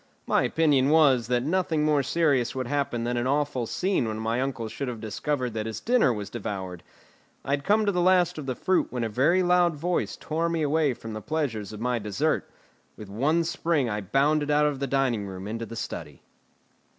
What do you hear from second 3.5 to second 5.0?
scene when my uncle should have